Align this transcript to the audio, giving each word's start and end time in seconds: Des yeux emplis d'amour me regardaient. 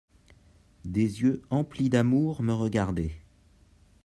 Des 0.83 1.21
yeux 1.21 1.43
emplis 1.51 1.91
d'amour 1.91 2.41
me 2.41 2.53
regardaient. 2.53 3.21